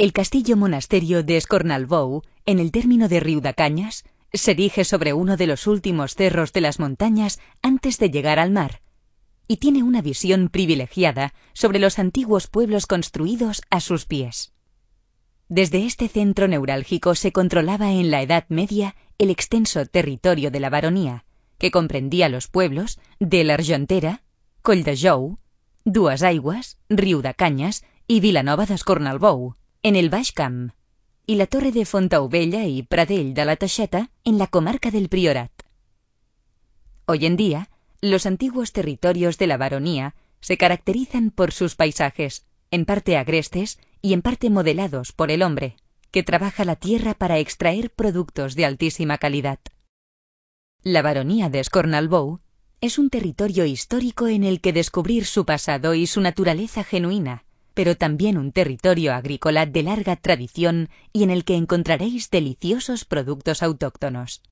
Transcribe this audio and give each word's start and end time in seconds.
El 0.00 0.14
castillo 0.14 0.56
monasterio 0.56 1.22
de 1.22 1.36
Escornalbou, 1.36 2.22
en 2.46 2.58
el 2.58 2.72
término 2.72 3.06
de 3.06 3.20
Riudacañas, 3.20 4.04
se 4.32 4.52
erige 4.52 4.84
sobre 4.84 5.12
uno 5.12 5.36
de 5.36 5.46
los 5.46 5.66
últimos 5.66 6.14
cerros 6.14 6.54
de 6.54 6.62
las 6.62 6.80
montañas 6.80 7.38
antes 7.60 7.98
de 7.98 8.08
llegar 8.08 8.38
al 8.38 8.50
mar, 8.50 8.80
y 9.46 9.58
tiene 9.58 9.82
una 9.82 10.00
visión 10.00 10.48
privilegiada 10.48 11.34
sobre 11.52 11.78
los 11.78 11.98
antiguos 11.98 12.46
pueblos 12.46 12.86
construidos 12.86 13.60
a 13.68 13.80
sus 13.80 14.06
pies. 14.06 14.54
Desde 15.50 15.84
este 15.84 16.08
centro 16.08 16.48
neurálgico 16.48 17.14
se 17.14 17.30
controlaba 17.30 17.92
en 17.92 18.10
la 18.10 18.22
Edad 18.22 18.46
Media 18.48 18.96
el 19.18 19.28
extenso 19.28 19.84
territorio 19.84 20.50
de 20.50 20.60
la 20.60 20.70
baronía, 20.70 21.26
que 21.58 21.70
comprendía 21.70 22.30
los 22.30 22.48
pueblos 22.48 22.98
de 23.18 23.44
l'Argentera, 23.44 24.22
Colldejou, 24.62 25.40
Dues 25.84 26.22
Aigües, 26.22 26.78
Riudacañas 26.88 27.84
y 28.06 28.20
Vilanova 28.20 28.64
d'Escornalbou, 28.64 29.59
en 29.82 29.96
el 29.96 30.10
Baix 30.10 30.32
Camp, 30.32 30.72
y 31.26 31.36
la 31.36 31.46
torre 31.46 31.72
de 31.72 31.86
Fontaubella 31.86 32.66
y 32.66 32.82
Pradell 32.82 33.32
de 33.32 33.44
la 33.46 33.58
en 34.24 34.38
la 34.38 34.46
comarca 34.46 34.90
del 34.90 35.08
Priorat. 35.08 35.50
Hoy 37.06 37.24
en 37.24 37.38
día, 37.38 37.70
los 38.02 38.26
antiguos 38.26 38.72
territorios 38.72 39.38
de 39.38 39.46
la 39.46 39.56
baronía 39.56 40.16
se 40.40 40.58
caracterizan 40.58 41.30
por 41.30 41.52
sus 41.52 41.76
paisajes, 41.76 42.46
en 42.70 42.84
parte 42.84 43.16
agrestes 43.16 43.78
y 44.02 44.12
en 44.12 44.20
parte 44.20 44.50
modelados 44.50 45.12
por 45.12 45.30
el 45.30 45.42
hombre, 45.42 45.76
que 46.10 46.22
trabaja 46.22 46.66
la 46.66 46.76
tierra 46.76 47.14
para 47.14 47.38
extraer 47.38 47.90
productos 47.90 48.56
de 48.56 48.66
altísima 48.66 49.16
calidad. 49.16 49.60
La 50.82 51.00
baronía 51.00 51.48
de 51.48 51.60
Escornalbou 51.60 52.40
es 52.82 52.98
un 52.98 53.08
territorio 53.08 53.64
histórico 53.64 54.28
en 54.28 54.44
el 54.44 54.60
que 54.60 54.74
descubrir 54.74 55.24
su 55.24 55.46
pasado 55.46 55.94
y 55.94 56.06
su 56.06 56.20
naturaleza 56.20 56.84
genuina, 56.84 57.44
pero 57.74 57.96
también 57.96 58.36
un 58.36 58.52
territorio 58.52 59.14
agrícola 59.14 59.66
de 59.66 59.82
larga 59.82 60.16
tradición 60.16 60.88
y 61.12 61.22
en 61.22 61.30
el 61.30 61.44
que 61.44 61.56
encontraréis 61.56 62.30
deliciosos 62.30 63.04
productos 63.04 63.62
autóctonos. 63.62 64.42